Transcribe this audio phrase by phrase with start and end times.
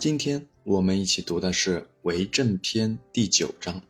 [0.00, 3.82] 今天我们一起读的是《为政篇》第九章。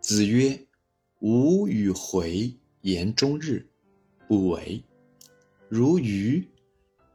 [0.00, 0.68] 子曰
[1.18, 3.66] ：“吾与回言终日，
[4.28, 4.80] 不为。
[5.68, 6.48] 如鱼，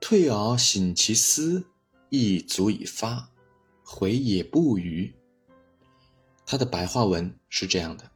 [0.01, 1.63] 退而省其思，
[2.09, 3.31] 亦足以发。
[3.81, 5.13] 回也不愚。”
[6.45, 8.11] 他的白话文是这样的：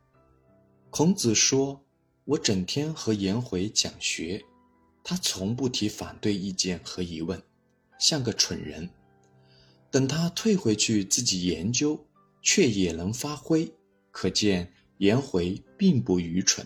[0.89, 1.81] 孔子说
[2.25, 4.43] ：“我整天和颜回讲学，
[5.05, 7.41] 他从不提反对意见和疑问，
[7.97, 8.89] 像个蠢人。”
[9.93, 12.03] 等他退回去自己研究，
[12.41, 13.71] 却也能发挥，
[14.09, 16.65] 可见颜回并不愚蠢。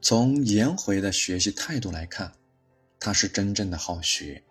[0.00, 2.32] 从颜回的学习态度来看，
[2.98, 4.42] 他是真正的好学，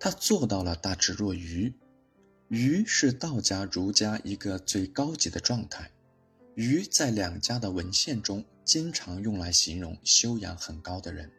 [0.00, 1.70] 他做到了大智若愚。
[2.48, 5.90] 愚是道家、儒家一个最高级的状态，
[6.54, 11.30] 愚在两家的文献中经常用来形容修养很高的人。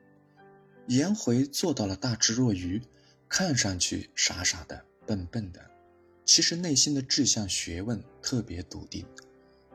[0.85, 2.79] 颜回做到了大智若愚，
[3.27, 4.85] 看上去傻傻的。
[5.09, 5.59] 笨笨的，
[6.23, 9.03] 其实内心的志向、学问特别笃定。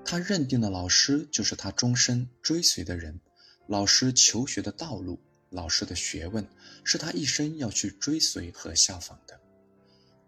[0.04, 3.18] 他认定了老师就是他终身追随的人，
[3.66, 5.18] 老师求学的道路、
[5.50, 6.46] 老师的学问
[6.84, 9.40] 是他一生要去追随和效仿的。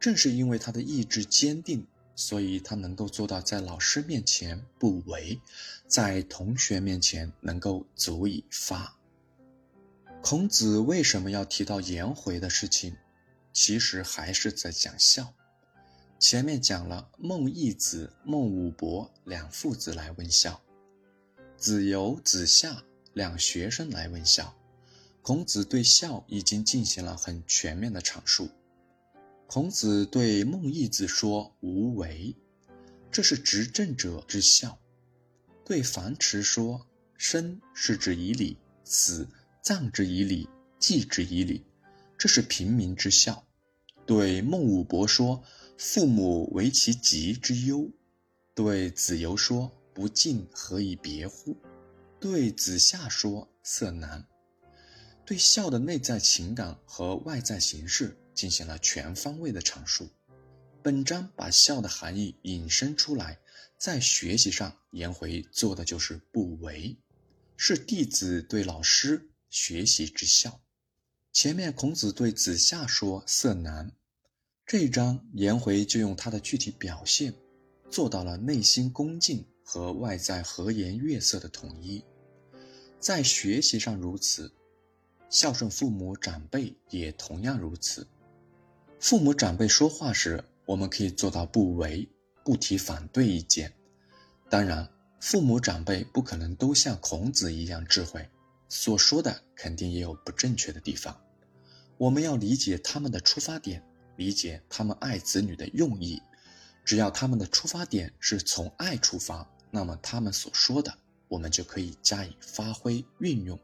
[0.00, 5.40] 正是因为他的意志坚定，所以他能够做到在老师面前不为，
[5.86, 8.98] 在同学面前能够足以发。
[10.20, 12.96] 孔子为什么要提到颜回的事情？
[13.58, 15.32] 其实还是在讲孝。
[16.18, 20.60] 前面讲了孟义子、孟武伯两父子来问孝，
[21.56, 22.84] 子游、子夏
[23.14, 24.54] 两学生来问孝。
[25.22, 28.50] 孔子对孝已经进行了很全面的阐述。
[29.46, 32.36] 孔子对孟义子说：“无为，
[33.10, 34.78] 这是执政者之孝。”
[35.64, 39.27] 对樊迟说：“生是指以礼，死
[39.62, 40.46] 葬之以礼，
[40.78, 41.64] 祭之以礼，
[42.18, 43.44] 这是平民之孝。”
[44.06, 45.42] 对孟武伯说
[45.76, 47.90] ：“父母为其疾之忧。”
[48.55, 51.56] 对子游说：“不敬何以别乎？”
[52.20, 54.24] 对子夏说：“色难。”
[55.27, 60.08] 对孝的内在情感和外在形式进行了全方位的阐述。
[60.83, 63.40] 本章把孝的含义引申出来，
[63.77, 66.96] 在学习上，颜回做的就是不为，
[67.56, 70.61] 是弟子对老师学习之孝。
[71.36, 73.92] 前面孔子对子夏说色难，
[74.64, 77.35] 这一章颜回就用他的具体表现，
[77.91, 82.02] 做到了内心恭敬和外在和颜悦色的统一。
[82.98, 84.51] 在学习上如此，
[85.29, 88.07] 孝顺父母长辈也同样如此。
[88.98, 92.08] 父母长辈说话时，我们可以做到不为，
[92.46, 93.70] 不提反对意见。
[94.48, 98.27] 当然，父母长辈不可能都像孔子一样智慧，
[98.70, 101.14] 所说的肯定也有不正确的地方。
[101.98, 103.83] 我们要理解他们的出发点，
[104.17, 106.20] 理解他们爱子女的用意。
[106.84, 110.96] 只要他们的出发点是从爱出发，那么他们所说的，
[111.27, 113.58] 我们就可以加以发挥运用。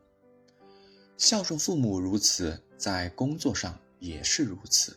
[1.18, 4.96] 孝顺父母如此，在工作上也是如此。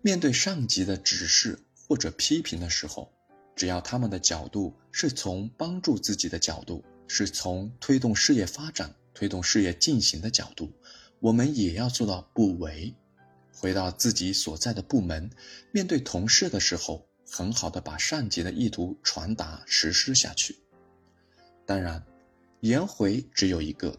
[0.00, 3.12] 面对上级的指示或者批评的时候，
[3.56, 10.72] 只要他们的角度是从帮助自己的角度，是从推动事业发展、推动事业进行的角度。
[11.24, 12.94] 我们也要做到不为，
[13.50, 15.30] 回到自己所在的部门，
[15.72, 20.54] 面对同事的时候，很好的把上级的意图传达实施下去。
[21.64, 22.04] 当然，
[22.60, 23.96] 颜回只有一个，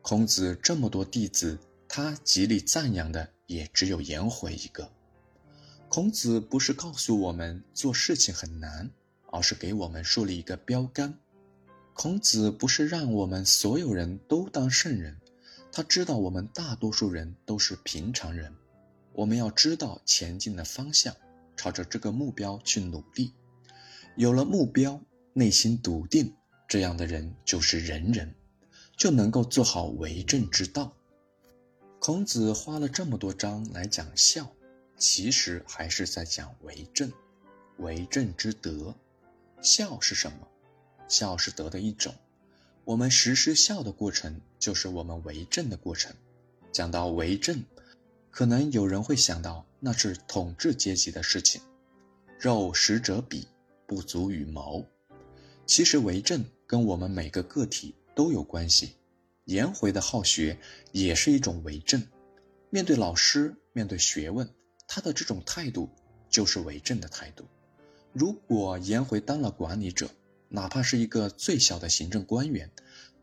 [0.00, 4.90] 孔子这么多弟子，他极力赞扬的也只有颜回一个。
[5.90, 8.90] 孔子不是告诉我们做事情很难，
[9.30, 11.18] 而是给我们树立一个标杆。
[11.92, 15.14] 孔子不是让我们所有人都当圣人。
[15.76, 18.54] 他知道我们大多数人都是平常人，
[19.12, 21.16] 我们要知道前进的方向，
[21.56, 23.32] 朝着这个目标去努力。
[24.14, 25.00] 有了目标，
[25.32, 26.32] 内心笃定，
[26.68, 28.32] 这样的人就是仁人，
[28.96, 30.94] 就能够做好为政之道。
[31.98, 34.48] 孔子花了这么多章来讲孝，
[34.96, 37.12] 其实还是在讲为政，
[37.78, 38.94] 为政之德。
[39.60, 40.46] 孝是什么？
[41.08, 42.14] 孝是德的一种。
[42.84, 46.14] 我们实施孝的过程，就是我们为政的过程。
[46.70, 47.62] 讲到为政，
[48.30, 51.62] 可能有人会想到那是统治阶级的事情。
[52.38, 53.44] 肉食者鄙，
[53.86, 54.84] 不足与谋。
[55.64, 58.92] 其实为政跟我们每个个体都有关系。
[59.46, 60.58] 颜回的好学
[60.92, 62.02] 也是一种为政。
[62.68, 64.46] 面对老师，面对学问，
[64.86, 65.88] 他的这种态度
[66.28, 67.46] 就是为政的态度。
[68.12, 70.10] 如果颜回当了管理者，
[70.54, 72.70] 哪怕是一个最小的行政官员，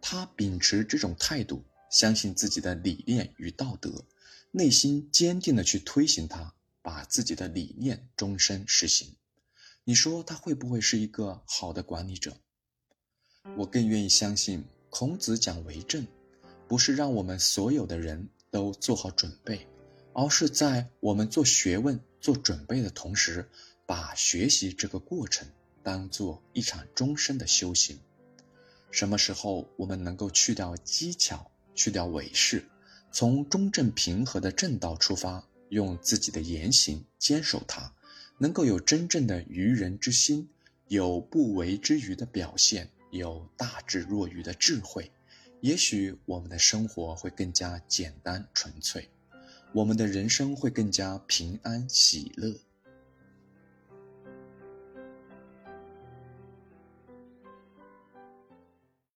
[0.02, 4.04] 他秉持这种态度，相信自己的理念与道德，
[4.52, 9.16] 内心坚定的去推行它，把自己的理念终身实行。
[9.86, 12.36] 你说他会不会是一个好的管理者？
[13.56, 16.06] 我更愿意相信，孔子讲为政，
[16.68, 19.66] 不是让我们所有的人都做好准备，
[20.12, 23.50] 而是在我们做学问、做准备的同时，
[23.86, 25.48] 把学习这个过程
[25.84, 28.00] 当做一场终身的修行。
[28.92, 32.66] 什么时候我们能够去掉机巧，去掉伪饰，
[33.12, 37.94] 从中正平和的正道出发，用自己的言行坚守它，
[38.38, 40.50] 能够有真正的愚人之心，
[40.88, 45.10] 有不为之愚的表现，有大智若愚的智慧，
[45.62, 49.10] 也许我们的生活会更加简单纯粹，
[49.74, 52.60] 我们的人生会更加平安喜乐。